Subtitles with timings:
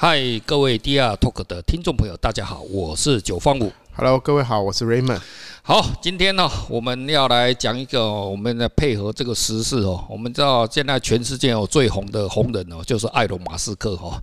[0.00, 3.72] 嗨，各位 DR Talk 的听众朋友，大家好，我是九方五。
[3.96, 5.18] Hello，各位好，我是 Raymond。
[5.68, 10.02] 好，今天呢，我们要来讲一个，我们来配合这个时事哦。
[10.08, 14.18] 我们知道现在全世界有最红的红人哦，就是埃隆·马斯克哈。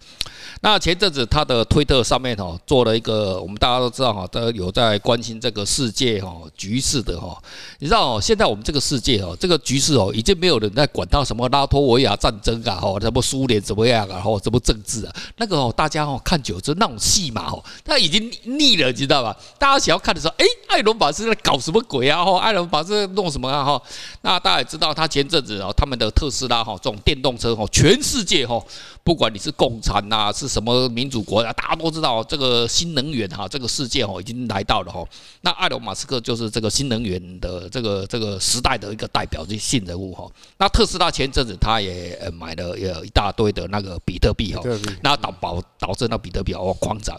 [0.61, 7.39] 那前阵子他的推特上面哈做了一个，我们大家都知道哈，都有在关心这个世界哈局势的哈。
[7.77, 19.37] 你知道哦，现在我们这个世界哦，这个局势哦，已经没有人在管他什么拉脱维亚战争啊，哈，什么苏联怎么样啊，哈，什么政治啊，那个哦，大家哦看久了那种戏码哦，他已经腻了，知道吧？
[19.59, 22.23] 大家想要看的时候，哎，埃隆·马斯克搞什么鬼啊？
[22.23, 23.63] 哈，艾伦把这弄什么啊？
[23.63, 23.81] 哈，
[24.21, 28.61] 那大家也知道，他前阵子哦，他们的特斯拉哈，这种电动车哈，全世界哈，
[29.05, 35.05] 不管你是共产呐，是什么民主国家，大家都知道这个新能源哈，这个世界哦已经来到了哈。
[35.41, 40.27] 那埃隆·马斯克就是这个新能源的这个这个时代的一个代表性人物哈。
[40.57, 44.63] 那特斯拉前阵子他也呃买了有一大堆的那个比特币哈，
[45.03, 47.15] 那导保导致那比特币哦狂涨。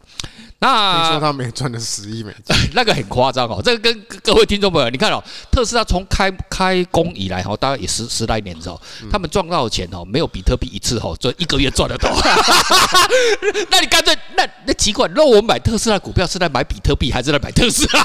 [0.59, 3.61] 那听说他没赚了十亿美金， 那个很夸张哦。
[3.63, 12.11] 这个跟各位听众朋友，你看哦，特斯拉从开开工以来哈，大概也十十来年之后，他们赚到的钱哦，没有比特币一次哈，就一个月赚得多。
[13.71, 18.03] 那你干脆那那奇怪，那我买特斯拉股票是在买比特币，还是在买特斯拉？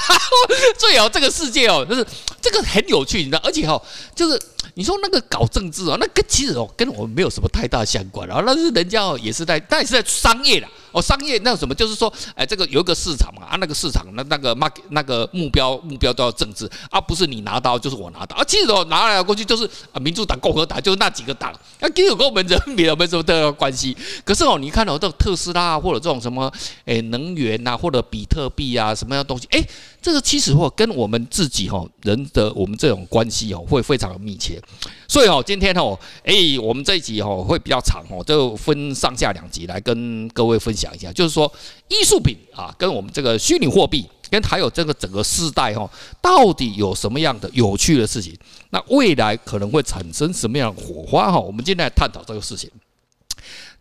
[0.78, 2.06] 所以哦，这个世界哦，就是
[2.40, 3.82] 这个很有趣，你知道，而且哦，
[4.14, 4.40] 就是。
[4.74, 23.96] 你说那个搞政治哦，那跟其实哦跟我们没有什么太大相关啊，那是人家哦也是在，但也是在商业的哦，商业那什么就是说，哎，这个有一个市场嘛，啊那个市场那那个 market 那个目标目标都要政治，而不是你拿刀就是我拿刀啊，其实哦拿来过去就是啊民主党、共和党就是那几个党，那其实跟我们人民没什么太大关系。
[24.24, 26.52] 可是哦，你看到这个特斯拉或者这种什么
[26.84, 29.62] 哎能源呐，或者比特币啊什么样东西，哎。
[30.02, 34.60] 这个其实哦，跟我们自己哈人的我们这种关系哦，会非常的密切。
[35.06, 41.50] 所以哦，今天哦，哎，我们这一集哦会比较长哦，就分上下两集来跟各位分享一下，就是说
[41.88, 45.88] 艺术品啊，跟我们这个虚拟货币，跟还有这个整个世代哈，
[46.20, 48.36] 到底有什么样的有趣的事情？
[48.70, 51.38] 那未来可能会产生什么样的火花哈？
[51.38, 52.68] 我们今天来探讨这个事情。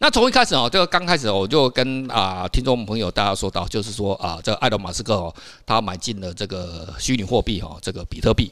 [0.03, 5.31] 那从一开始哦，这个刚开始我就跟啊听众朋友大家说到，就是说啊，这个埃隆·马斯克哦，
[5.63, 8.51] 他买进了这个虚拟货币哈，这个比特币。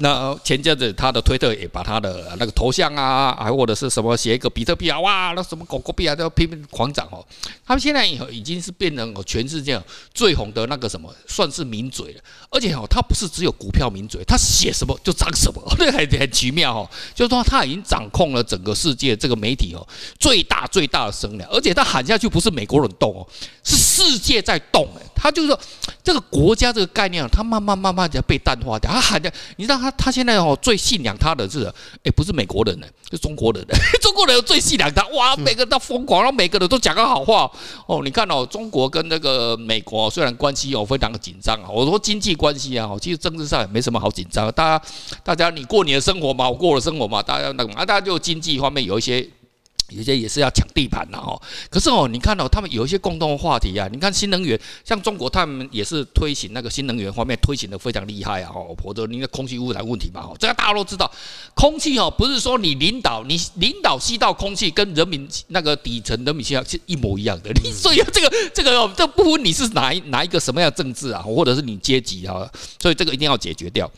[0.00, 7.18] 那前阵子他的推特也把他的那个头像啊，还或者是什么写一个比特币啊，哇，那什么狗狗币啊，都拼命狂涨哦。
[7.66, 9.80] 他们现在已经是变成全世界
[10.14, 12.20] 最红的那个什么，算是名嘴了。
[12.48, 16.90] 而且哦，他不是只有股票名嘴，他写什么就涨什么， 那很很奇妙哦。
[17.12, 19.84] 就是说他已经掌控了整个世界这个媒体哦，
[20.20, 21.50] 最大最大的声量。
[21.50, 23.26] 而且他喊下去不是美国人动哦，
[23.64, 25.02] 是世界在动哎。
[25.16, 25.58] 他就是说
[26.04, 28.88] 这个国家这个概念，他慢慢慢慢的被淡化掉。
[28.92, 29.87] 他喊的，你知道他。
[29.90, 31.64] 他他现在哦最信仰他的是，
[32.04, 33.64] 哎，不是美国人呢，是中国人。
[34.02, 37.50] 中国人最信仰他，哇，每个人都疯狂，然后每个人都讲个好话
[37.86, 38.02] 哦。
[38.04, 44.50] 你看哦，中国跟那个美国虽然关系哦非常的紧张啊，我说经济关系啊，其实政治上也没什么好紧张。
[44.52, 44.84] 大家
[45.24, 49.28] 大家你过你的生活嘛，我过我的生活嘛，大家那个啊，大家就经济方面有一些。
[49.90, 51.40] 有些也是要抢地盘的哈，
[51.70, 53.88] 可是哦，你看到他们有一些共同的话题啊。
[53.90, 58.50] 你看新能源，像中国他们也是推行那个新能源方面推行的非常厉害啊。
[58.54, 61.10] 哦，否则你的空气污染问题嘛，哦，这个大家都知道，
[61.54, 67.50] 空气哦不是说你领导你领导吸到空气跟人民那个底层人民吸到是一模一样的。
[67.64, 72.46] 你 所以这个这个哦，这不分你是哪一哪一个什么样的政治啊，或者是你阶级啊，
[72.78, 73.90] 所以这个一定要解决掉。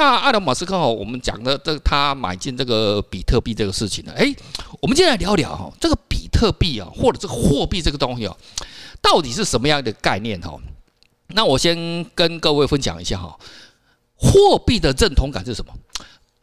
[0.00, 4.34] 那阿隆·马斯克哦，我们讲的这他买进这个比特币这个事情呢，诶，
[4.80, 8.34] 我们今天来聊聊哈，这个比特币啊，或者这个货币这个东西哦，
[9.02, 10.58] 到底是什么样的概念哈？
[11.34, 13.38] 那我先跟各位分享一下哈，
[14.16, 15.74] 货币的认同感是什么？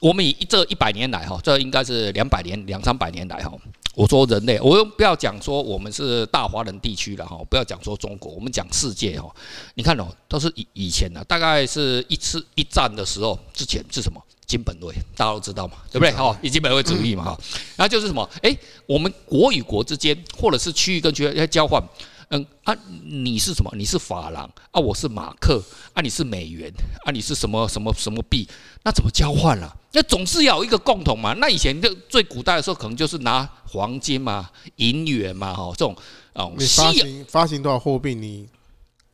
[0.02, 3.52] 我们以这一百年来哈，这应该是两百年、两三百年来哈。
[3.98, 9.28] 我说人类，我又不要讲说我们是大华人地区了哈，不要讲说中国，我们讲世界哈。
[9.74, 14.22] 你看哦，都是以以前的，大概是一次一战的时候之前是什么？
[14.46, 16.12] 金本位，大家都知道嘛，对不对？
[16.12, 17.40] 哈，以金本位主义嘛哈。
[17.76, 18.30] 然后就是什么？
[18.44, 18.56] 哎，
[18.86, 21.84] 我们国与国之间，或者是区域跟区域要交换。
[22.30, 23.72] 嗯啊，你是什么？
[23.76, 25.64] 你是法郎啊，我是马克
[25.94, 26.72] 啊，你是美元
[27.06, 28.48] 啊，你是什么什么什么币？
[28.84, 29.74] 那怎么交换了？
[29.94, 31.34] 那总是要有一个共同嘛。
[31.34, 35.96] 那以前就最古代的时候，可能就是拿黄金嘛、银元嘛，哈，这种
[36.34, 38.48] 哦，你发行发行多少货币你？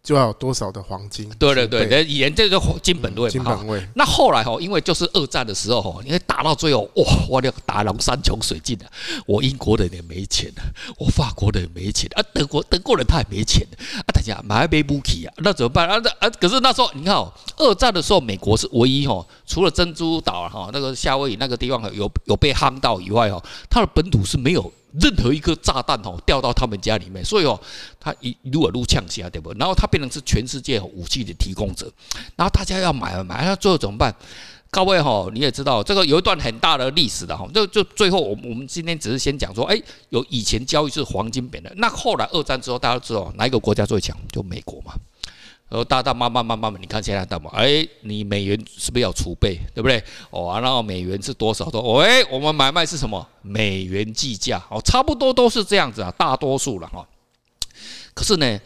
[0.04, 1.30] 就要有多少的黄金？
[1.40, 3.30] 对对对，以前这个金本位嘛。
[3.30, 3.88] 金本位。
[3.96, 8.86] 那后来哈，因为就是二战的时候哈，因为打到最后，哇，我那个打龙山穷水尽了。
[9.26, 10.64] 我英国人也没钱了，
[11.00, 13.66] 我法国人也没钱啊，德国德国人他也没钱
[13.96, 15.96] 啊， 大家买杯不起啊，那怎么办啊？
[16.20, 24.70] 啊，可是那时候你看哦，二战的时候，美国是唯一哈，除了珍珠岛哈那个夏威夷那个地方有有被夯到以外哦，它的本土是没有。
[25.00, 27.60] 任何一颗炸弹哦掉到他们家里面，所以哦，
[28.00, 29.52] 他一一路一路呛下，对不？
[29.54, 31.92] 然后他变成是全世界武器的提供者，
[32.36, 34.14] 然后大家要买买，那最后怎么办？
[34.70, 39.80] 各位哈，你也知道这个有一段很大的历史的哈，就就最后我我们今天只是先讲说，哎，
[40.10, 44.18] 有以前交易是黄金贬的，那后来二战之后，大家都知道哪一个国家最强？
[44.32, 44.94] 就美国嘛。
[45.74, 47.50] 然后大大慢慢慢慢慢，你看现在大嘛？
[47.52, 49.98] 哎，你美元是不是要储备，对不对？
[50.30, 52.00] 哦，然后美元是多少说？
[52.00, 53.28] 哎，我们买卖是什么？
[53.42, 57.04] 美元计价哦，差不多都是这样子啊，大多数了哈。
[58.14, 58.60] 可是呢，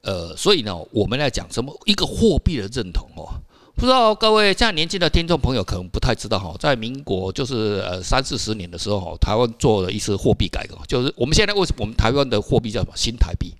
[0.00, 3.28] 呃，所以呢，我们来讲什么一个货币的认同哦。
[3.76, 13.54] 不知道各位现在年轻的听众朋友可能不太知道哈，在民国就是呃三四十年的时候，台湾做了一次货币改革，就是我们现在为什么我们台湾的货币叫什么新台币？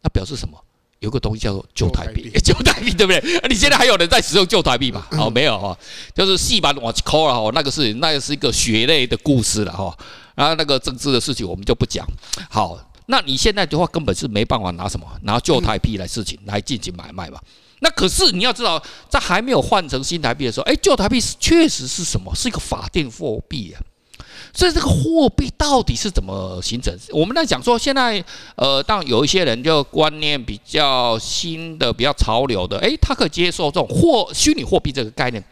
[0.00, 0.58] 那表示什么？
[1.02, 3.20] 有个东西叫做旧台币，旧台币 对不对？
[3.50, 5.04] 你现在还有人在使用旧台币吗？
[5.12, 5.76] 哦，没有哈，
[6.14, 9.96] 就是细版往抠了哈，那个是那个是一个血泪的故事了哈，
[10.36, 12.06] 然后那个政治的事情我们就不讲。
[12.48, 17.40] 好，那你现在的话根本是没办法拿什么拿旧台币来事情来进行买卖嘛。
[17.80, 22.32] 那可是你要知道，在还没有换成新台币的时候，哎，旧台币是确实是什么？
[22.34, 23.82] 是一个法定货币啊。
[24.54, 26.96] 所以这个货币到底是怎么形成？
[27.10, 28.22] 我们在讲说，现在
[28.56, 35.42] 呃，当有一些人就观念比较新的、比较潮流的，诶，他可以接受这种货虚拟货币这个概念。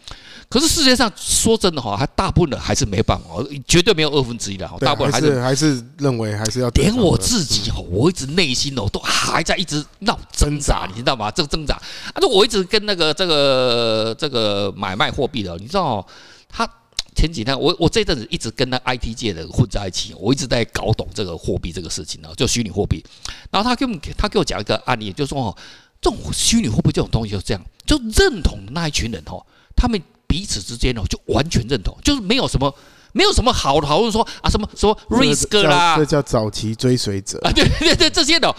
[0.49, 3.25] 可是世界上说真的哈，还大部分人还是没办法，
[3.69, 11.31] 绝对没有二分之一的，大部分还是还是认为还是要连我自己哦，我一直内心哦都还在一直闹挣扎，你知道吗？
[11.31, 11.77] 这个挣扎，
[12.13, 16.05] 啊，我一直跟那个这个这个买卖货币的，你知道
[16.49, 16.69] 他
[17.15, 23.05] 前几天我我这阵子一直跟那 IT 界的混在一起，我一直在搞懂这个货币这个事情呢，就虚拟货币。
[23.51, 25.57] 然后他给我他给我讲一个案例，就是说哦，
[26.01, 29.45] 这种虚拟货币这种东西就是这样，就认同的那一群人哦，
[29.77, 30.01] 他们。
[30.31, 32.73] 彼此之间哦，就完全认同，就是没有什么，
[33.13, 38.55] 没有什么好讨论说啊，什么什么 risk 啦，这叫早期追随者啊，对对对，这些的。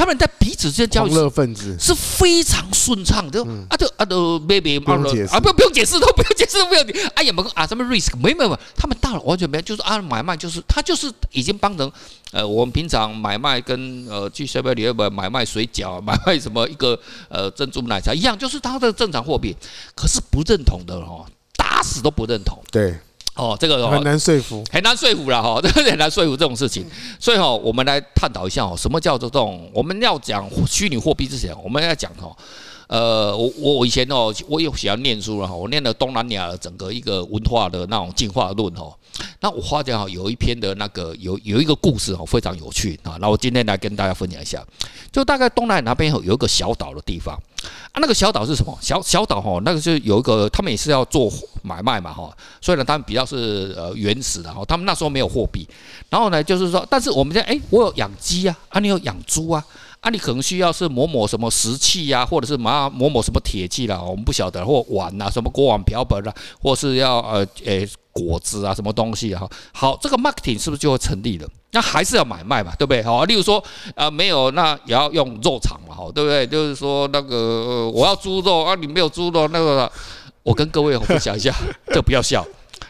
[0.00, 3.38] 他们在彼此之间交流分子是非常顺畅的，
[3.68, 7.10] 啊，就啊，都 baby 不用解释啊，不不用解释，都不用解释，都不用。
[7.14, 11.92] 哎呀，没啊，什么 risk 没没有，他们大了完全没有，就是啊，买卖就是他就是已经帮成
[12.32, 16.98] 呃，我们平常买卖跟呃去西北里边买卖水饺， 买卖什么一个
[17.28, 19.54] 呃珍珠奶茶一样，就是他的正常货币。
[19.94, 21.26] 可是不认同的哦，
[21.58, 22.58] 打死都不认同。
[22.72, 22.98] 对。
[23.40, 26.84] 哦，这个很难说服，很难说服了哈，这个 很难说服这种事情。
[27.18, 29.70] 所以哈，我们来探讨一下哦，什么叫做这种？
[29.72, 32.30] 我们要讲虚拟货币之前，我们要讲哈，
[32.90, 38.92] 呃，我我以前哦，我有喜欢念书了哈，我念了东南亚整个一个文化的那种进化论哈。
[39.38, 43.16] 那我发现哈，有一篇的那个有有一个故事哈，非常有趣啊。
[43.20, 44.60] 那我今天来跟大家分享一下，
[45.12, 47.38] 就大概东南亚那边有一个小岛的地方。
[47.92, 48.76] 啊，那个小岛是什么？
[48.80, 51.32] 小小岛哈，那个是有一个，他们也是要做
[51.62, 55.64] 买卖嘛哈，所以呢，他们比较是呃原始的哈，他们那时候没有货币，
[56.08, 59.64] 然后呢，就是说，但是我们现在哎，我有养鸡啊，啊，你有养猪啊，
[60.00, 67.88] 啊，你可能需要是某某什么石器呀，或者是某某某什么铁器啦，我们不晓得，或碗呐，什么锅碗瓢盆啦，或是要呃诶。
[68.12, 69.48] 果子啊，什么东西啊？
[69.72, 71.48] 好，这个 marketing 是不是就会成立了？
[71.70, 73.00] 那还是要买卖嘛，对不对？
[73.04, 73.62] 好，例如说，
[73.94, 76.44] 啊，没有，那也要用肉场嘛，好，对不对？
[76.44, 79.90] 就是说，那个我要猪肉啊，你没有猪肉，那个
[80.42, 81.54] 我跟各位分享一下，
[81.94, 82.44] 这不要笑。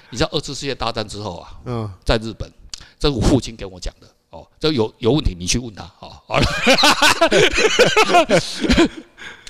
[0.08, 2.50] 你知道二次世界大战之后啊，嗯，在日本，
[2.98, 6.46] 这是我父亲跟我讲的哦，这有有问题你去问他，好，好了，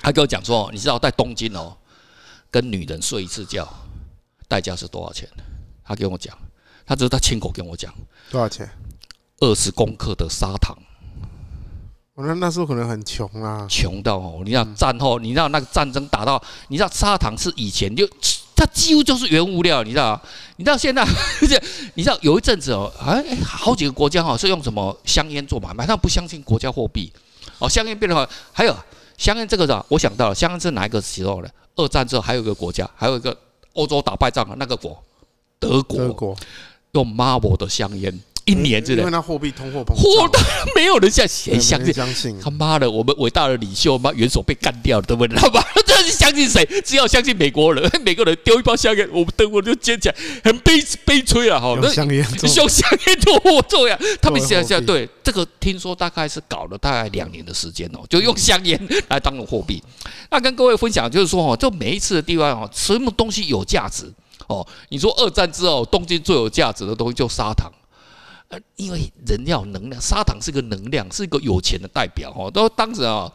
[0.03, 1.77] 他跟我讲说，你知道在东京哦，
[2.51, 3.69] 跟女人睡一次觉，
[4.49, 5.29] 代价是多少钱？
[5.85, 6.37] 他跟我讲，
[6.87, 7.93] 他只是他亲口跟我讲，
[8.31, 8.69] 多少钱？
[9.41, 10.77] 二十公克的砂糖。
[12.21, 18.07] 我说那时候可能很穷啊，穷到哦，你知道战后，你知道那个战争打到，你知道砂糖是以前就
[18.55, 20.21] 它几乎就是原物料，你知道？
[20.57, 21.03] 你知道现在，
[21.95, 27.11] 你知道有一阵子哦，哎，好几个国家哈是用什么香烟做买卖，他不相信国家货币。
[27.59, 28.77] 哦，香烟变的话，还有
[29.17, 31.49] 香烟这个的，我想到了香烟是哪一个时候呢？
[31.77, 33.35] 二战之后还有一个国家，还有一个
[33.73, 35.03] 欧洲打败仗的那个国。
[35.59, 36.37] 德国，德国。
[36.93, 39.95] 用 Marlboro 的香烟，一年之内，因为它货币通货膨
[40.33, 45.39] 胀，货没有人相信，相信他妈的，我们伟大的领袖妈元首被干掉了，对不对？
[45.39, 46.65] 他妈这是相信谁？
[46.85, 50.15] 只要相信美国人， 美国人丢一包香烟，我们德国就捡起来，
[50.45, 51.61] 很悲悲催啊！
[51.61, 52.27] 哈，那香烟，
[52.57, 53.99] 用香烟做货做呀？
[54.21, 59.83] 他们想想，对这个，听说大概是搞了大概两年的时间哦，就用香烟来当做货币。
[60.31, 64.13] 那跟各位分享就是说，哈，就每一次的地方，哦，什么东西有价值？
[64.47, 67.71] 哦，你说二战之后东京最有价值的东西就砂糖，
[68.51, 72.33] 呃，因为人要能量，砂糖是个能量，是一个有钱的代表。
[72.37, 73.31] 哦，都当时啊，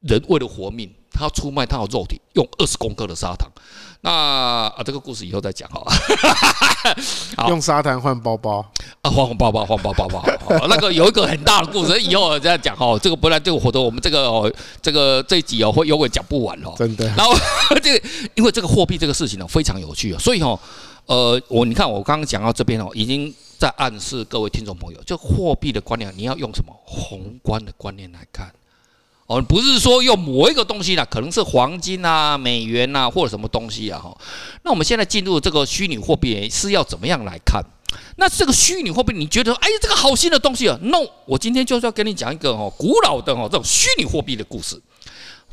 [0.00, 3.48] 人为了活命，他要出卖他的肉体，用二十公克的砂糖。
[4.00, 5.92] 那啊，这个故事以后再讲好了。
[7.38, 8.58] 好，用砂糖换包包
[9.02, 10.24] 啊，换换包包，换包包包。
[10.66, 12.98] 那个有一个很大的故事，以后再讲哈。
[12.98, 16.74] 这个不然就活得我们这个哦，这个这一集哦会永远讲不完哦。
[16.76, 17.06] 真的。
[17.16, 17.32] 然后
[17.80, 20.58] 这个，因为这个货币这个事情呢非常有趣哦，所以哦，
[21.06, 28.52] 呃，我你看我刚刚讲到这边哦，已经在暗示各位听众朋友，就货币的观念，你要用什么宏观的观念来看。
[29.26, 34.16] 哦，不是说用某一个东西啦，可能是黄金啊、美元啊，或者什么东西啊，哈。
[34.62, 37.62] 那我们现在进入这个虚拟货币是要怎么样来看？
[38.16, 44.80] 那这个虚拟货币，你觉得，哎呀，这个好新的东西啊？No，我今天就是要跟你讲一个哦，古老的哦这种虚拟货币的故事。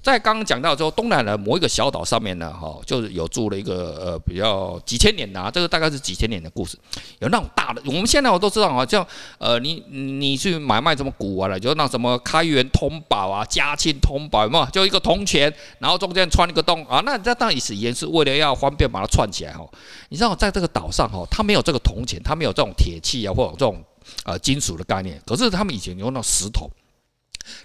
[0.01, 6.77] 在刚刚讲到之后，东南的某一个小岛上面呢，哈，就是有住了一个呃比较几千年的啊，这个大概是几千年的故事，
[7.19, 9.05] 有那种大的，我们现在我都知道啊，像
[9.37, 19.67] 呃你你去买卖什么古玩了，就那什么开元通宝啊、嘉庆通宝嘛，就一个铜钱，然后中间穿一个洞啊，那这当然也是也是为了要方便把它串起来哈。
[20.09, 23.83] 你知道在这个岛上哈，它没有这个铜钱，它没有这种铁器啊或者这种
[24.23, 26.69] 呃金属的概念，可是他们以前用那石头。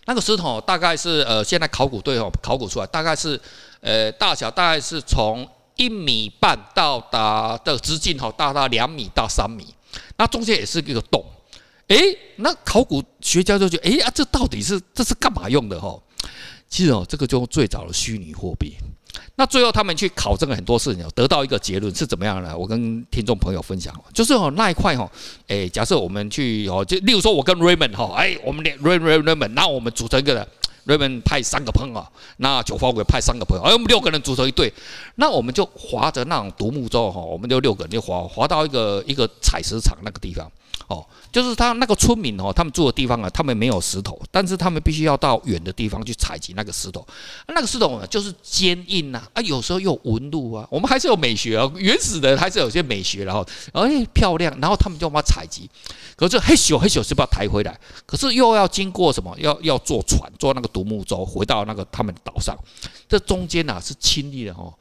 [0.07, 3.41] 那个石头大概是呃，现在考古队哦，考古出来大概是
[3.81, 9.75] 呃，大小大概是从一米半到达的直径哈，大概两米到三米，
[10.17, 11.25] 那中间也是一个洞。
[11.89, 16.01] 诶，那考古学家就觉得，诶啊，这到底是这是干嘛用的哈？
[16.69, 18.75] 其实哦，这个就最早的虚拟货币。
[19.37, 22.57] 那最后他们去考证了很多事情，得到一个结论是怎么样呢？
[22.57, 25.11] 我跟听众朋友分享，就是哦那一块哈，
[25.49, 30.47] 诶，假设我们去哦，就例如说我跟 Raymond 哈，哎，我们连 Raymond Raymond，那我们组成一个
[30.87, 32.07] Raymond 派三个朋友，
[32.39, 34.73] 那九方鬼派三个朋友，哎，我们六个人组成一队，
[35.17, 40.51] 那我们就划着那种独木舟哈，我们就六个人就划划到一个一个采石场那个地方。
[40.87, 47.07] 哦，就是他那个村民哦，他们住的地方啊，他们没有石头，但是他们必须要到远的地方去采集那个石头。
[47.49, 50.69] 那个石头呢，就是坚硬呐，啊，有时候又有纹路啊。
[50.69, 55.71] 我们还是有美学啊，原始的还是有些美学，然后哎漂亮，然后他们就把它采集。
[56.17, 59.35] 可是嘿咻嘿咻是把它抬回来，可是又要经过什么？
[59.39, 62.55] 要要坐船，坐那个独木舟回到那个他们岛上。
[63.09, 64.75] 这中间呐是经历了哦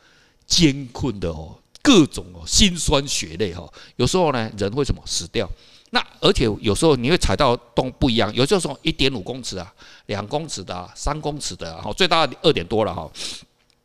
[0.45, 3.71] 艰困的哦各种哦辛酸血泪哈。
[3.95, 5.47] 有时候呢，人会什么死掉？
[5.91, 9.71] 那而且有时候你会踩到洞不一样，有时候一点五公尺啊，
[10.07, 13.07] 两公尺的，三公尺的，哈，最大二点多了哈。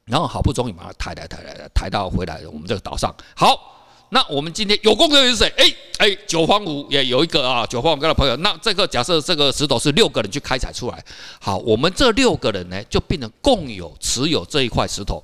[0.07, 3.15] 然后好不容易把它抬来抬来抬到回来我们这个岛上。
[3.37, 3.78] 好，
[4.11, 5.53] 那我们今天有功的人是谁？
[5.57, 8.35] 哎哎，九方五也有一个啊，九方五个的朋友。
[8.37, 11.05] 那这个假设这个石头是六个人去开采出来，
[11.41, 15.23] 好，我们这六个人呢就变成共有持有这一块石头。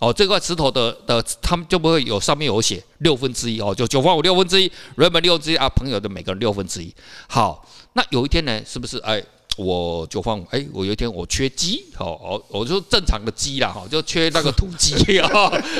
[0.00, 6.92] 哦，这块石头的的，他们就不会有上面有写六分之一哦，就九方五六分之一，人们六分之一啊，朋友的每个人六分之一。
[7.28, 9.22] 好，那有一天呢，是不是哎？
[9.56, 15.28] 我就放哎，我有一天我缺鸡，哦哦，我就正常的鸡啦，哈，就缺那个土鸡啊，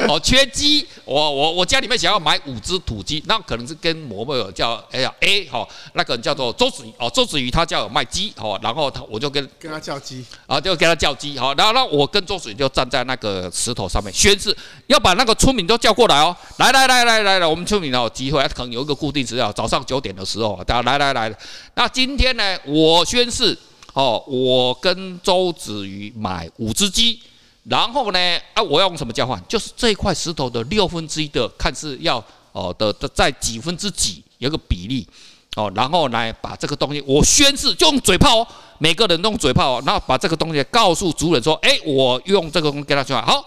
[0.08, 21.36] 哦，缺鸡，我我我家里面想要买五只土鸡，那可能是跟某某叫哎呀 A 哈，那个人叫做周子瑜哦，周子瑜他家有卖鸡，哦，然后他我就跟跟他叫鸡，啊，就跟他叫鸡，好，然后那我跟周子瑜就站在那个石头上面宣誓，要把那个村民都叫过来哦，来来来来来来，我们村民哦，机会可能有一个固定时间，早上九点的时候，大家来来来，
[21.74, 23.56] 那今天呢，我宣誓。
[23.92, 27.20] 哦，我跟周子瑜买五只鸡，
[27.62, 28.18] 然后呢，
[28.52, 29.40] 啊，我要用什么交换？
[29.46, 32.18] 就是这一块石头的六分之一的，看是要
[32.50, 35.06] 哦的的在几分之几有个比例
[35.54, 43.46] 哦，然后来把这个东西，我宣誓就用嘴炮哦，每个人都用嘴炮哦，然后把这个东西告诉主人说，哎，我用这个东西跟他交换，好，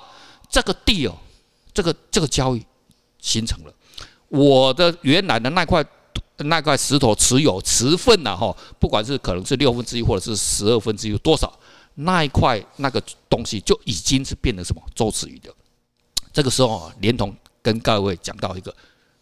[0.49, 1.13] 这个地哦，
[1.73, 2.65] 这个这个交易
[3.19, 3.73] 形成了，
[4.29, 5.85] 我的原来的那块。
[6.37, 11.51] 那块石头持有持份呐，哈，不管是可能是六分之一或者是十二分之一多少，
[11.95, 15.51] 那一块那个东西就已经是变成什么周子瑜的。
[16.31, 18.71] 这个时候啊，连同跟各位讲到一个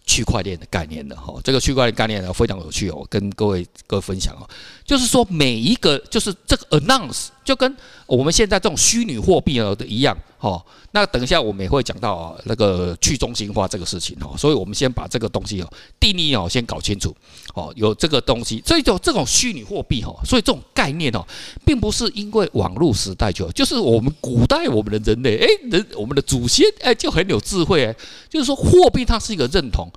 [0.05, 4.49] 区块链的概念的哈，这个区块链概念呢非常有趣哦，跟各位各位分享哦，
[4.83, 10.17] 就是说每一个就是这个 announce 就跟我们现在这种虚拟货币啊的一样。
[10.39, 17.15] 哦，那等一下我们也会讲到啊，那个去中心化这个事情哦，所以我们先把这个东西哦定义哦先搞清楚
[17.55, 21.25] 哦，有这个东西，所以就这种虚拟货币哦，所以这种概念哦，
[21.65, 27.95] 并不是因为网络时代就就是我们古代我们的人类诶，人我们的祖先诶就很有智慧诶，
[28.29, 29.91] 就是说货币它是一个认同，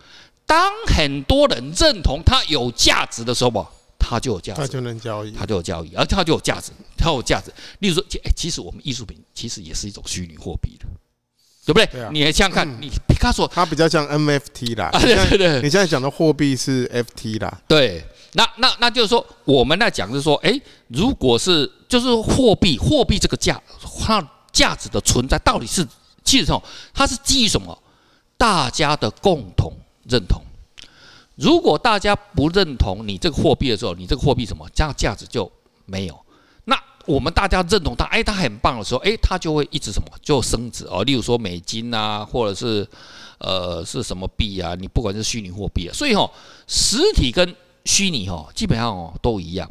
[0.47, 3.67] 当很多人认同它有价值的时候嘛。
[4.09, 7.53] 它就有价值，它就能交易，它就有交易，而它就有价值，它有价值。
[7.81, 10.87] 例如说，哎，其实我们艺术品其实也是一种虚拟货币的，
[11.67, 11.87] 对不对？
[11.87, 14.91] 对啊、你想想看，嗯、你皮卡索，它比较像 NFT 啦。
[14.93, 17.61] 啊、对对对，你现在讲的货币是 FT 啦。
[17.67, 23.61] 对，那那那就是说，我们来讲是说，哎，如果是就是货币，货币这个价，
[24.05, 24.27] 它。
[24.51, 25.87] 价值的存在到底是
[26.25, 26.61] 其实哦，
[26.93, 27.79] 它是基于什么？
[28.37, 29.73] 大家的共同
[30.09, 30.43] 认同。
[31.39, 35.51] 如果大家不认同你这个货币的时候，你这个货币什么这样价值就
[35.87, 36.19] 没有。
[36.65, 36.77] 那
[37.07, 41.05] 我们大家认同它，哎，它很棒的时候，哎，它就会一直什么就升值哦。
[41.05, 42.87] 例如说美金啊，或者是
[43.39, 46.29] 呃是什么币啊，你不管是虚拟货币啊，所以哦，
[46.67, 47.55] 实体跟
[47.85, 49.69] 虚拟哦，基本上哦都一样。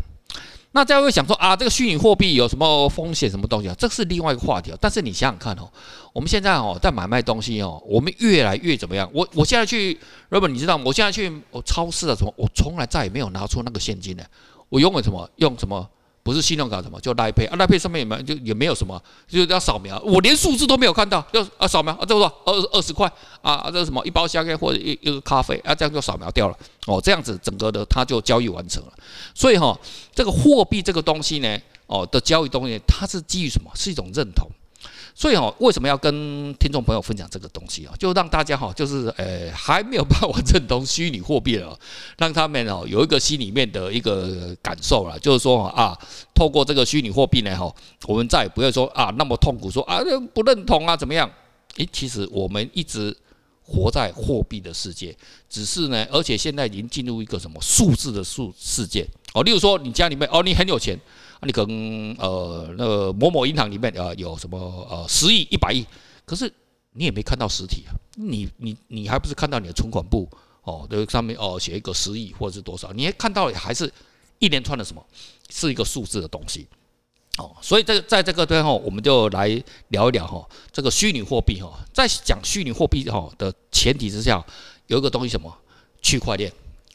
[0.78, 3.28] 那大家会想说啊，这个虚拟货币有什么风险？
[3.28, 3.74] 什么东西啊？
[3.80, 4.72] 这是另外一个话题。
[4.80, 5.68] 但是你想想看哦，
[6.14, 9.10] 我们现在哦在买卖东西哦，我们越来越怎么样？
[9.12, 10.84] 我我现在去日本你知道吗？
[10.86, 14.24] 我现在去我超市啊什么，我从来再也没有拿出那个现金的，
[14.70, 15.28] 我用了什么？
[15.38, 15.90] 用什么？
[16.28, 23.10] 不是信用卡什么，就赖配啊赖配上面也没有就也没有什么，就是要扫描，我连数字都没有看到，要啊扫描啊，这个二二十块
[23.42, 28.92] 啊，这个什么一包香烟或者一一个咖啡啊，这样就扫描掉了哦，这样子整个的它就交易完成了。
[29.34, 29.80] 所以哈，
[30.14, 33.72] 这个货币这个东西呢，哦的交易东西，它是基于什么？
[33.74, 34.46] 是一种认同。
[35.20, 37.94] 所以哈，为什么要跟听众朋友分享这个东西啊？
[37.98, 41.76] 就让大家哈，就是呃 还没有办法认同虚拟货币了，
[42.20, 45.98] 让他们哦有一个心里面的一个感受了，就是说啊，
[46.36, 47.74] 透过这个虚拟货币呢哈，
[48.06, 50.00] 我们再也不会说啊那么痛苦，说啊
[50.36, 51.28] 不认同啊怎么样？
[51.78, 53.18] 诶，其实我们一直
[53.64, 55.18] 活在货币的世界，
[55.50, 59.04] 只是呢，而且现在已经进入一个什么数字的数世界
[59.38, 59.44] 哦。
[59.44, 61.00] 例如说你家里面哦，你很有钱。
[61.40, 64.58] 啊，你可能呃，那个某某银行里面呃有什么
[64.90, 65.86] 呃十亿、一百亿，
[66.26, 66.52] 可是
[66.94, 70.28] 你也没看到实体啊，你你你还不是看到你的存款簿
[70.64, 73.94] 哦，这上面哦写一个十亿或者是多少，你还看到还是
[74.40, 75.06] 一连串的什么，
[75.52, 76.66] 是一个数字的东西
[77.38, 84.44] 哦，所以这个在这个最后，我们就来聊一聊哈，这个虚拟货币哈，在讲虚拟货币哈的前提之下，
[84.88, 85.56] 有一个东西什么
[86.02, 86.52] 区块链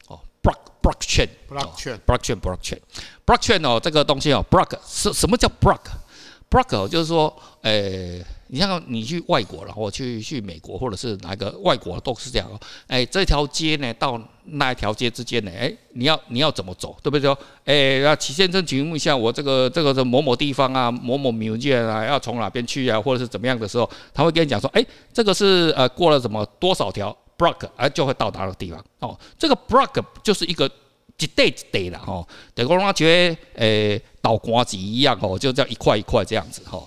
[0.09, 0.72] 哦，block。
[0.83, 12.59] Blockchain，blockchain，blockchain，blockchain 哦，这个东西哦，block 是什么叫 block？block 就是说，诶，你像你去外国然后去去美国或者是哪个外国都是这样哦，
[12.89, 17.21] 诶，这条街呢到那一条街之间呢，诶，你要你要怎么走，对不对？
[17.21, 30.69] 说，诶，那齐先生，请问一下，我这个这个是某某地方啊，某某 museum 啊，要从哪边去啊，或者是怎么样的时候，他会跟你讲说，诶，这个是呃过了什么多少条？block 而就会到达的地方哦，这个 block 就是一个
[31.17, 36.81] 一块一块的哦，等于说觉得诶倒瓜子一样哦，就这样一块一块这样子哈。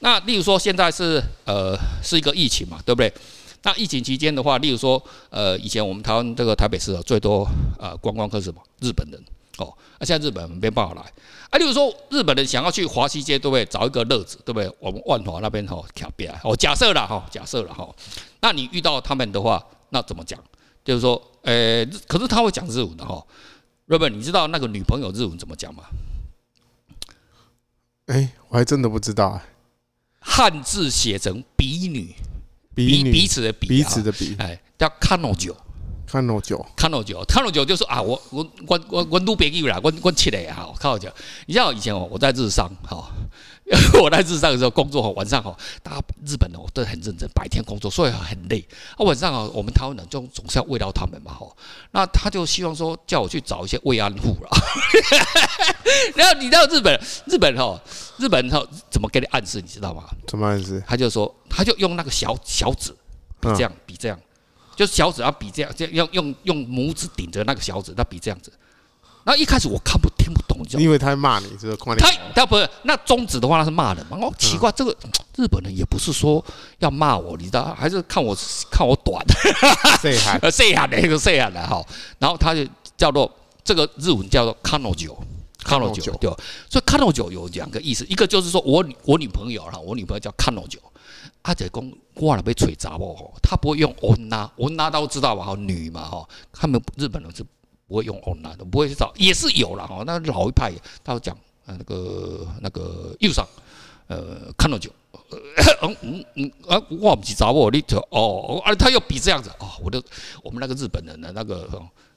[0.00, 3.12] 那例如说现在是呃是一个疫情嘛，对不对？
[3.62, 7.46] 那疫情期间的话，例如说呃以前我们台湾这个台北市最多
[7.78, 8.62] 呃观光客是什么？
[8.80, 9.22] 日本人
[9.60, 11.02] 哦，那现在日本没办法来
[11.50, 11.58] 啊。
[11.58, 13.64] 例如说日本人想要去华西街，对不对？
[13.66, 14.72] 找一个乐子，对不对？
[14.78, 17.88] 我们万华那边哈靠边哦，假设了哈，假设了哈。
[18.40, 20.42] 那你遇到他们的话，那怎么讲？
[20.82, 23.24] 就是说，呃、欸，可是他会讲日文的哈。
[23.86, 25.84] Robert，你知道那个女朋友日文怎么讲吗？
[28.06, 29.42] 哎、欸，我还真的不知道哎。
[30.20, 32.14] 汉字写成比女，
[32.74, 35.54] 比女彼此的比，彼此的比，哎，叫 Kanojo。
[36.10, 36.66] Kanojo。
[36.76, 37.24] Kanojo。
[37.26, 41.10] Kanojo 就说啊，我我我我我都别记啦，我我起来啊，Kanojo。
[41.46, 43.10] 你像以前哦，我在日商哈。
[44.02, 48.66] 我在日商的时候工作，晚上哈，大家日本哦都很认真，白天工作，所以很累。
[48.96, 51.46] 啊，晚上啊，我们台湾人就总是要慰劳他们嘛，哈。
[51.92, 54.50] 那他就希望说叫我去找一些慰安妇了。
[56.16, 57.80] 然后你知道日本，日本哈，
[58.18, 60.02] 日本哈怎么给你暗示，你知道吗？
[60.26, 60.82] 怎么暗示？
[60.84, 62.92] 他就说，他就用那个小小指
[63.38, 64.18] 比这样，比这样，
[64.76, 68.52] 就是小指要比这样，这样用用用拇指顶着那个小指，那比这样子。
[69.22, 74.16] 然后一开始我看不听不懂，你因为他骂你，这个快他他不是那中指的话，那是骂人嘛？
[74.18, 74.96] 哦，奇怪，这个
[75.36, 76.42] 日本人也不是说
[76.78, 78.34] 要骂我，你知道，还是看我
[78.70, 79.22] 看我短，
[80.00, 81.84] 谁喊呃谁喊的那个谁喊的哈？
[82.18, 83.30] 然后他就叫做
[83.62, 86.30] 这个日文叫做 Kanojo，Kanojo 对，
[86.70, 90.78] 所以 Kanojo 有两个意思，一个就是说我我女朋友哈，我女朋友叫 Kanojo，
[91.42, 95.44] 阿姐讲我那边吹杂哦，他不会用 onna，onna 都知道吧？
[95.44, 97.44] 哈，女嘛哈，他们日本人是。
[97.90, 100.04] 不会用 onna 的，不会去找，也是有了哈。
[100.06, 103.44] 那老一派，他会讲呃那个那个右上，
[104.06, 104.88] 呃看到就，
[105.82, 110.00] 嗯嗯嗯啊，我不知道我你哦，啊他又比这样子哦，我的
[110.44, 111.68] 我们那个日本人的那个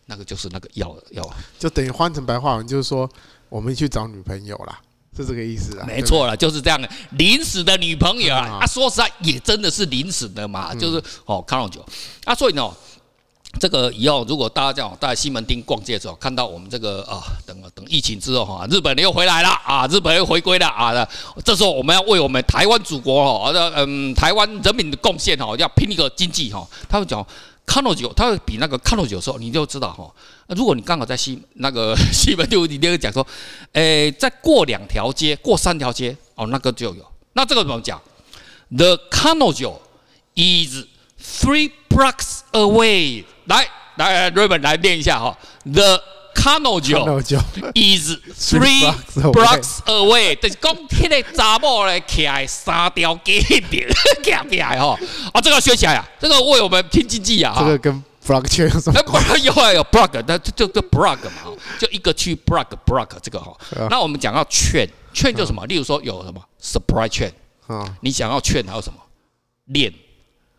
[0.05, 3.09] 那个就是那个要要，就等于换成白话文就是说，
[3.49, 4.79] 我们去找女朋友啦，
[5.15, 5.85] 是这个意思啊？
[5.87, 11.83] 没错了，就是这样的临时的女朋友啊，啊说实在也真的是临时的嘛，就是哦看到就
[12.25, 12.69] 啊，所以呢。
[13.59, 21.07] 这个以后，如果大家这样在西门町逛街的时候，看到我们这个啊，等等疫情之后哈，日本人又回来了啊，日本人又回归了啊，
[21.45, 26.67] 这时候我们要为我们台湾祖国哈，嗯，台湾人民的贡献哈，要拼一个经济哈。
[26.89, 27.23] 他会讲
[27.65, 30.11] 看到酒，它会比那个看到酒的时候，你就知道哈。
[30.49, 33.25] 如果你刚好在西那个 西门就，你那个讲说，
[33.71, 37.05] 诶，再过两条街，过三条街哦，那个就有。
[37.33, 37.99] 那这个怎么讲
[38.75, 39.79] ？The Canojo
[40.35, 40.85] is
[41.19, 43.23] three blocks away。
[43.45, 45.37] 来来，Raymond 来念一下哈。
[45.63, 46.01] The
[46.43, 47.21] Kanojo
[47.73, 48.83] is three
[49.31, 50.35] blocks away。
[50.35, 53.87] 就是讲，迄个查某咧，徛三条街边，
[54.21, 54.99] 徛起来吼。
[55.31, 57.55] 啊，这个学起来啊，这个为我们拼经济啊。
[57.57, 59.45] 这个跟 block 圈有什么关系？
[59.45, 63.55] 有啊有 block，那就就 block 嘛，就一个区 block block 这个哈。
[63.89, 65.65] 那我们讲到券，券就什么？
[65.67, 67.33] 例如说有什么 supply 券。
[67.67, 68.99] 啊，你想要券还有什么
[69.67, 69.93] 链？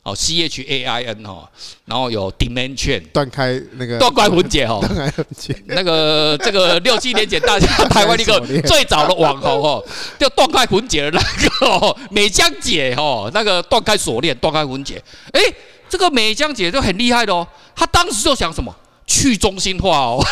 [0.05, 1.49] 哦，C H A I N 哦，
[1.87, 5.57] 然后有 dimension，断开那个断开魂结哦，断开魂结。
[5.65, 9.83] 那个这个六七年前大家 台湾一个最早的网红哦，
[10.21, 15.03] 就断开魂结的那个哦，美江姐哦，那个断开锁链，断开魂结。
[15.33, 15.41] 哎，
[15.89, 20.23] 这个美江姐就很厉害的哦，她当时就想什么去中心化哦，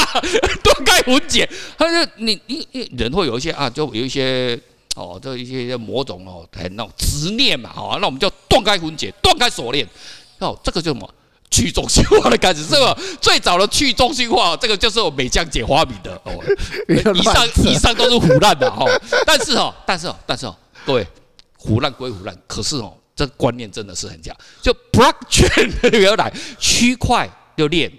[0.64, 1.46] 断开魂结。
[1.76, 4.58] 她就你你你人会有一些啊，就有一些。
[4.98, 9.86] 哦，这一些魔种哦，很那种执念嘛，好、哦，那我们就断开魂结，断开锁链，
[10.38, 11.08] 哦，这个叫什么？
[11.50, 16.32] 去中心化的开始，这个 最早的去中心化，这个就是我美江姐发明的哦。
[17.14, 21.06] 以上以上都是胡乱的哈、哦， 但是哦，但是哦，但是哦，各位
[21.56, 27.90] 胡乱归胡乱，可是哦，这观念真的是很假，就 blockchain 原来区块就链。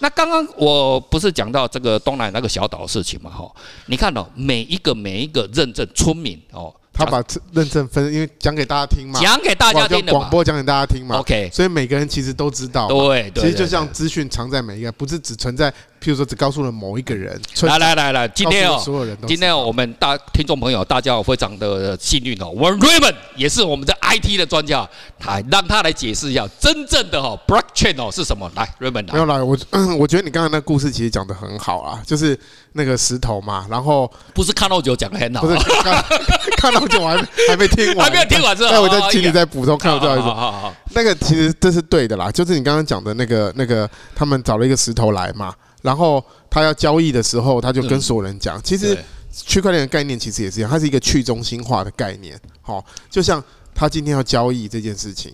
[0.00, 3.30] 那刚刚我不是讲到这个东南那个小岛的事情嘛？
[3.30, 3.50] 哈，
[3.86, 11.18] 你看哦，每一个每一个认证村民哦，他把认证分，因为讲给大家听嘛，讲给大家听的广播讲给大家听嘛。
[11.18, 12.88] OK，所以每个人其实都知道。
[12.88, 15.72] 对，其实就像资讯藏在每一个，不是只存在。
[16.04, 17.40] 譬如说，只告诉了某一个人。
[17.62, 22.50] 来来来来，今天哦，所有人都今天我们大听众朋友，大家非常的幸运哦。
[22.50, 24.86] 我们 Raymond 也是我们的 IT 的专家，
[25.18, 28.50] 他让他来解释一下真正的哈 Blockchain 哦是什么。
[28.54, 29.56] 来，Raymond，没有来，我
[29.98, 32.38] 我觉得你刚才那故事其实讲的很好啊，就是
[32.72, 36.04] 那个石头嘛，然后不是看到酒讲的很好，不是看
[36.58, 37.16] 看到酒我还
[37.48, 38.68] 还没听完，还没有听完是吧？
[38.72, 40.24] 那我再请你再补充，看到最后一个。
[40.24, 45.54] 好好好，那个其实这是对的啦，就是你刚刚讲的那个那个，他们找了一个石头来嘛。
[45.84, 48.98] 然后他要交易的时候，他就跟所有人讲，其实
[49.30, 52.40] 区块链的概念其实也是一样，它是一个去中心化的概念。
[52.62, 53.42] 好，就像
[53.74, 55.30] 他今天要交易这件事情，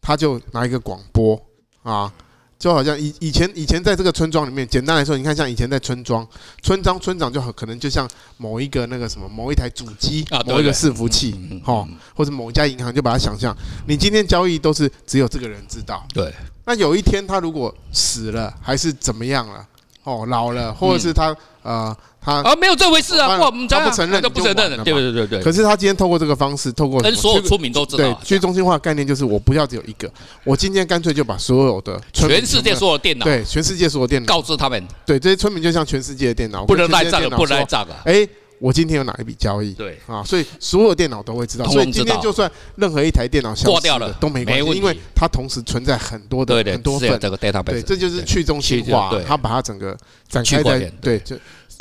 [0.00, 1.40] 他就拿一个广播
[1.84, 2.12] 啊，
[2.58, 6.26] 就好像以以前以前在这个村庄里面，简单来说，你看像以前在村庄，
[6.62, 11.86] 村长村长就很可能就像某一个那个什么某一台主机，某一个伺服器，哈，
[12.16, 16.04] 或者某一家银行，就把它想象，你今天交易都是只有这个人知道。
[16.12, 16.34] 对。
[16.64, 19.68] 那有一天他如果死了，还是怎么样了？
[20.04, 25.40] 哦，老了，或者是他，呃，他啊，没有这回事啊，他不承认，都不承认的，对对对对。
[25.42, 30.10] 可是他今天透过这个方式，透过跟所有村民都知道，对，去中心化的概念就是我不要只有一个，
[30.44, 34.26] 我今天干脆就把所有的全世界所有电脑，对，全世界所有电脑。
[34.26, 38.28] 告知他们，对，这些村民就像全世界的电脑，不能赖账，不能赖账啊，哎。
[38.62, 39.74] 我今天有哪一笔交易？
[39.74, 41.64] 对啊，所以所有电脑都会知道。
[41.66, 47.64] 所以今天就算任何一台电脑挂掉了都没关系，因为它同时存在很多的很多份这个 database。
[47.64, 49.98] 对，这就是去中心化，它把它整个
[50.28, 51.36] 展开在对，就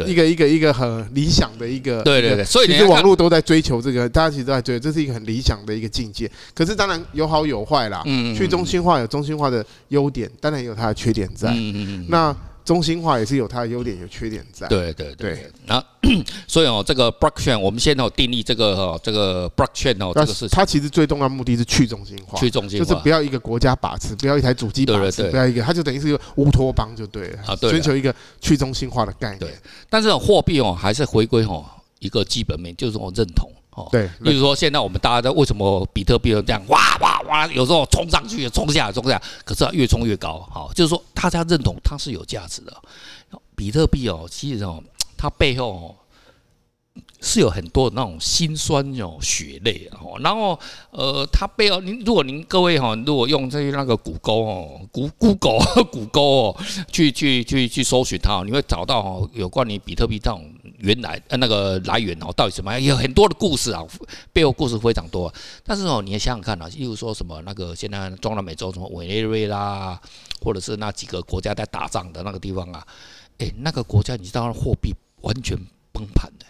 [0.07, 2.01] 一个一个一个很理想的一个。
[2.01, 6.29] 对对对，所以其实网络都在追求这个，大家其实都在追，这是一个很理想的一个境界。
[6.55, 8.01] 可是当然有好有坏啦。
[8.07, 8.35] 嗯。
[8.35, 11.51] 去中心化有中心化的优点，当然也有它的缺点在。
[11.51, 12.05] 嗯嗯嗯。
[12.09, 12.35] 那。
[12.63, 14.67] 中心化也是有它的优点，有缺点在。
[14.67, 15.49] 对对对。
[15.65, 15.83] 那
[16.47, 27.39] 所以哦，这个 blockchain 我们现在有定义这个哦，这个 blockchain 哦，这个事情它其实最重要的目的是去中心化，去中心化就是不要一个国家把持，不要一台主机把持，不要一个，它就等于是一个乌托邦就对了。
[27.47, 27.71] 啊，对。
[27.71, 29.39] 追求一个去中心化的概念。
[29.39, 29.53] 对。
[29.89, 31.65] 但是货币哦，还是回归哦
[31.99, 33.49] 一个基本面，就是我认同。
[33.71, 42.75] 哦，对，例如说现在我们大家在为什么比特币这样哇哇哇，有时候冲上去，冲下来，冲下来，可是越冲越高，好，就是说大家认同它是有价值的。
[43.55, 44.83] 比特币哦，其实哦，
[45.15, 45.95] 它背后哦
[47.21, 56.57] 是有很多那种辛酸那种血泪哦，然后呃，它背后您如果您各位哈，如果用这些那个谷歌哦，谷 Google 谷歌哦，
[56.91, 60.43] 去去去去搜寻它，你会找到哦有关于比特币这种。
[60.81, 62.79] 原来呃那个来源哦，到底什么？
[62.79, 63.85] 有很多的故事啊，
[64.33, 65.31] 背后故事非常多。
[65.63, 70.01] 但是哦，你要想想看啊，例如说什么那个现在中南美洲什么委内瑞拉，
[70.43, 72.83] 或者是那几个国家在打仗的那个地方啊，
[73.37, 75.55] 诶，那个国家你知道货币完全
[75.91, 76.45] 崩盘的。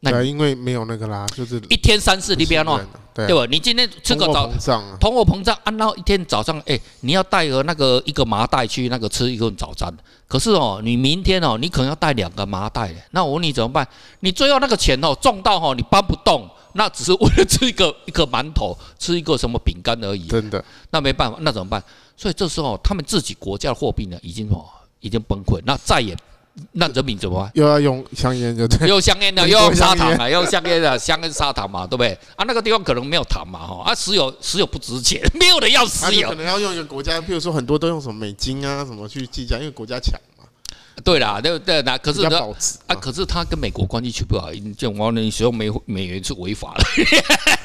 [0.00, 2.78] 那对，因为没有那个啦，就是一天三次，你不要弄，
[3.14, 3.44] 对吧？
[3.50, 4.48] 你今天吃个早，
[5.00, 9.92] 通货膨胀，按照一天早上，哎，你要带个那个一个麻袋去那个吃一顿早餐，
[10.28, 13.86] 可是哦，你明天哦，你可能要带两个麻袋，那我问你怎么办？
[14.20, 21.82] 你最后那个钱哦，重到哦，你搬不动，那只是为了吃一个 一个馒头，吃一个什么饼干而已，真的，那没办法，那怎么办？
[22.16, 24.64] 所以这时候他们自己国家的货币呢，已经哦，
[25.00, 26.16] 已经崩溃，那再也。
[26.72, 27.50] 那人民怎么办？
[27.54, 32.12] 又要用香烟，就对，用香烟的，又用砂糖啊，用香烟的，香跟砂糖嘛，对不对？
[32.36, 40.44] 啊，那个地方可能没有糖嘛，哈，啊，石油，石油不值钱，没有人要石油，可能要用一个国家，譬如说很多都用什么美金啊，什么去计价，因为国家强嘛。
[41.04, 46.84] 对啦，对对，那可是啊，可是他跟美国关系处不好，就往你使用美美元是违法的，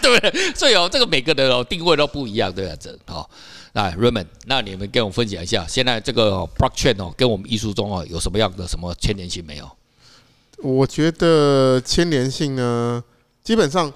[0.02, 0.54] 对不对？
[0.54, 3.28] 所以哦，这个每个人哦定位都不一样，对啊，这好。
[3.74, 9.70] 来，Raymond，那你们跟我分享一下，现在这个 Blockchain 哦，跟我们艺术中哦有什么样的什么牵连性没有？
[10.60, 13.04] 我觉得牵连性呢，
[13.44, 13.92] 基本上，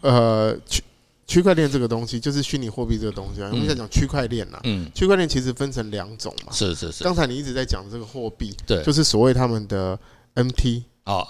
[0.00, 0.82] 呃，区
[1.26, 3.50] 区块链这个东西就是虚拟货币这个东西啊。
[3.52, 6.52] 我们在讲区块链呐，嗯，区块链其实分成两种嘛。
[6.52, 7.02] 是是是。
[7.02, 9.98] 刚才你一直在讲这个货币，对，就是所谓他们的
[10.34, 11.26] MT 啊。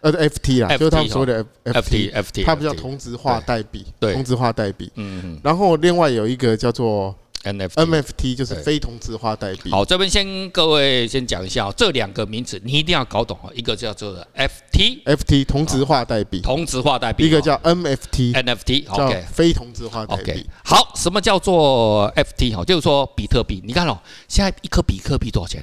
[0.00, 4.90] 呃，FT 啊，就是他们说的 FT，FT，它不叫同质化代币，对，同质化代币。
[4.94, 5.40] 嗯嗯。
[5.44, 9.70] 然后另外有一个叫做 NFT，NFT 就是非同质化代币。
[9.70, 13.52] 好，这边先各位先讲一下哦，这两个名词你一定要搞懂哦。
[13.54, 17.26] 一个叫做 FT，FT 同质化代币，同质化代币。
[17.26, 20.46] 一个叫 NFT，NFT 叫非同质化代币。
[20.64, 22.56] 好，什么叫做 FT？
[22.56, 23.62] 哈，就是说比特币。
[23.66, 25.62] 你看哦，现在一颗比特币多少钱？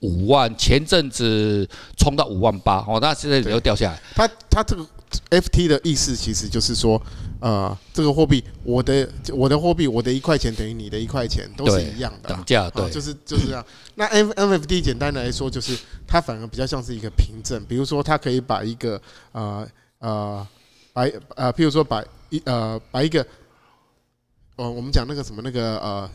[0.00, 4.00] 五万，前阵子冲到五万八，哦，那现在又掉下来。
[4.14, 4.86] 它它这个
[5.30, 7.00] FT 的意思其实就是说，
[7.40, 13.64] 呃，这个货币，我的我的货币，我的一块钱等于你的一块钱，都是一样的，等价，对，就是就是这样。
[13.96, 19.00] 那 N NFT 简单的来说，就是它反而比较像是一个凭证，比如说它可以把一个
[19.32, 19.66] 呃
[19.98, 20.46] 呃
[20.92, 21.02] 把
[21.34, 23.26] 呃，譬如说把一呃把一个，
[24.56, 26.10] 呃，我们讲那个什么那个呃。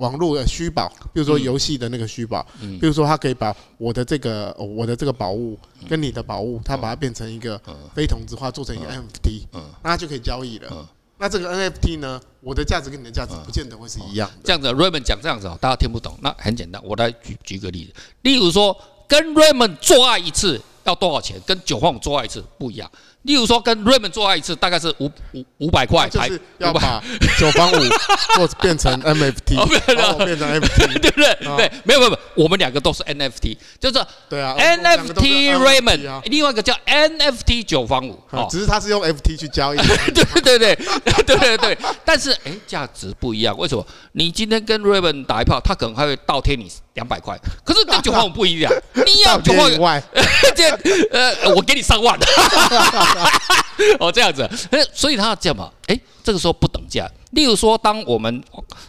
[0.00, 5.58] 网络的虚宝，比如说游戏的那个虚宝，嗯，比如说他可以把我的这个我的这个宝物
[5.88, 7.60] 跟你的宝物，他把它变成一个
[7.94, 9.44] 非同质化，做成一个 NFT，
[9.82, 10.88] 那他就可以交易了。
[11.18, 14.30] 那这个 NFT 呢，我的价值跟你的价值不见得会是一样。
[14.42, 16.18] 这样子，Raymond 讲这样子哦，大家听不懂。
[16.22, 18.74] 那很简单，我来举举个例子，例如说
[19.06, 21.38] 跟 Raymond 做爱一次要多少钱？
[21.46, 22.90] 跟九方做爱一次不一样。
[23.22, 27.02] 例如说，跟 Raymond 做爱一次大概是五五五百块，就是要把
[27.38, 27.76] 九方五
[28.34, 31.36] 做变成 NFT，然后变成 NFT， 对不对？
[31.56, 38.18] 对，没有没有没有，我们两个都是 NFT，就是对啊，NFT Raymond，另外一个叫 NFT 九方五，
[38.50, 39.78] 只是他是用 FT 去交易，
[40.14, 43.86] 对对对对对对，但是哎，价值不一样，为什么？
[44.12, 50.02] 你今天跟 Raymond 打一炮，他可能还会倒贴你两百块，可是跟九万五不一样， 你要九万五，
[50.56, 50.68] 这
[51.10, 52.18] 呃，我给你三万。
[53.98, 54.48] 哦，这样子，
[54.92, 55.70] 所以他要这样嘛？
[55.86, 57.08] 哎，这个时候不等价。
[57.30, 58.42] 例如说，当我们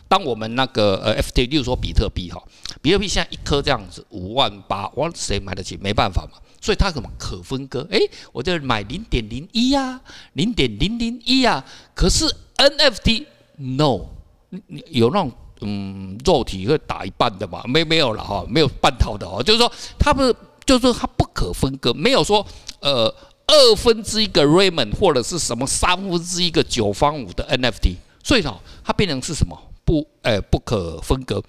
[0.08, 2.42] 当我们那个呃 FT，例如说比特币哈，
[2.82, 5.78] 比特币现在一颗这样子五万八，我谁买得起？
[5.78, 6.40] 没办法嘛。
[6.60, 7.88] 所以它什么可分割？
[7.92, 8.00] 哎，
[8.32, 10.02] 我就买零点零一呀，
[10.34, 11.64] 零点零零一呀。
[11.96, 12.26] 可是
[12.58, 13.26] NFT
[13.58, 14.08] no，
[14.50, 17.64] 你有那种嗯肉体会打一半的嘛？
[17.66, 19.42] 没没有了哈，没有半套的哦。
[19.42, 22.46] 就是说它不是，就是说它不可分割，没有说
[22.82, 23.14] 呃。
[23.48, 31.44] 二分之一个 Raymond 或者是什么三分之一个九方五的 NFT，所以呢，它变成是什么不呃不可分割。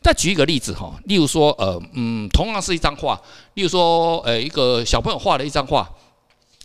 [0.00, 3.20] 再举一个例子哈，例如说呃嗯，同样是一张画，
[3.54, 5.90] 例如说呃一个小朋友画的一张画，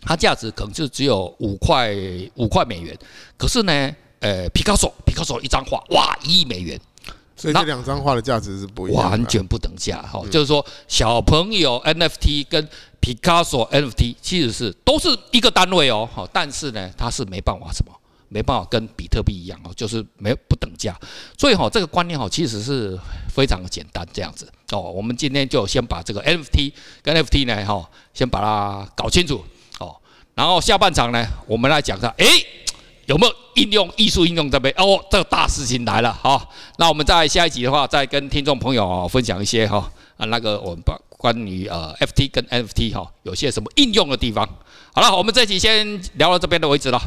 [0.02, 1.92] 它价值可能就只有五块
[2.36, 2.96] 五块美元，
[3.36, 6.80] 可是呢呃皮卡索皮卡索一张画哇一亿美元，
[7.36, 12.68] 所以这两张画的价值是不一样，完全不等价哈，就是说小朋友 NFT 跟
[13.00, 17.92] Picasso NFT 其实是都是一个单位哦，好，但是呢，它是没办法什么，
[18.28, 20.98] 没办法跟比特币一样哦，就是没不等价。
[21.38, 22.98] 所以哈，这个观念哈，其实是
[23.28, 24.80] 非常的简单这样子哦。
[24.80, 29.44] 我们今天就先把这个 NFT 跟 NFT 呢，哈，先把它搞清楚
[29.78, 29.94] 哦。
[30.34, 32.26] 然后下半场呢，我们来讲一下，诶，
[33.06, 34.72] 有没有应用艺术应用这边？
[34.76, 40.96] 哦，这个大事情来了，好，那我们在下一集的话，再跟听众朋友分享一些哈啊那个我们把。
[41.18, 44.46] 关于呃 FT 跟 NFT 哈，有些什么应用的地方？
[44.92, 47.00] 好了，我们这集先聊到这边的为止了。